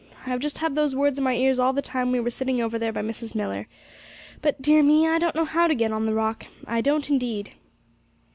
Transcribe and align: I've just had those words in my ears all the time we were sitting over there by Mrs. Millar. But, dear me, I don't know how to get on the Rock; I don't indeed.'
I've 0.25 0.39
just 0.39 0.57
had 0.57 0.73
those 0.73 0.95
words 0.95 1.19
in 1.19 1.23
my 1.23 1.35
ears 1.35 1.59
all 1.59 1.73
the 1.73 1.81
time 1.83 2.11
we 2.11 2.19
were 2.19 2.31
sitting 2.31 2.59
over 2.59 2.79
there 2.79 2.91
by 2.91 3.03
Mrs. 3.03 3.35
Millar. 3.35 3.67
But, 4.41 4.59
dear 4.59 4.81
me, 4.81 5.07
I 5.07 5.19
don't 5.19 5.35
know 5.35 5.45
how 5.45 5.67
to 5.67 5.75
get 5.75 5.91
on 5.91 6.07
the 6.07 6.15
Rock; 6.15 6.47
I 6.65 6.81
don't 6.81 7.07
indeed.' 7.11 7.51